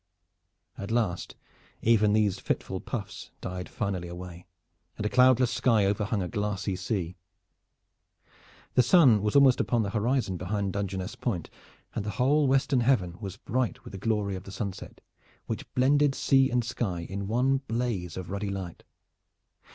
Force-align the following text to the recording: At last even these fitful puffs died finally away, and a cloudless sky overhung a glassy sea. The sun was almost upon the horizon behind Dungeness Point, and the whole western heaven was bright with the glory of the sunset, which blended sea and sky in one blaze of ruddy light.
At 0.79 0.89
last 0.89 1.35
even 1.83 2.13
these 2.13 2.39
fitful 2.39 2.79
puffs 2.81 3.29
died 3.39 3.69
finally 3.69 4.07
away, 4.07 4.47
and 4.97 5.05
a 5.05 5.09
cloudless 5.09 5.51
sky 5.51 5.85
overhung 5.85 6.23
a 6.23 6.27
glassy 6.27 6.75
sea. 6.75 7.17
The 8.73 8.81
sun 8.81 9.21
was 9.21 9.35
almost 9.35 9.59
upon 9.59 9.83
the 9.83 9.91
horizon 9.91 10.37
behind 10.37 10.73
Dungeness 10.73 11.15
Point, 11.15 11.51
and 11.93 12.03
the 12.03 12.09
whole 12.17 12.47
western 12.47 12.79
heaven 12.79 13.19
was 13.21 13.37
bright 13.37 13.83
with 13.85 13.91
the 13.91 13.99
glory 13.99 14.35
of 14.35 14.45
the 14.45 14.51
sunset, 14.51 15.01
which 15.45 15.71
blended 15.75 16.15
sea 16.15 16.49
and 16.49 16.65
sky 16.65 17.01
in 17.01 17.27
one 17.27 17.57
blaze 17.59 18.17
of 18.17 18.31
ruddy 18.31 18.49
light. 18.49 18.83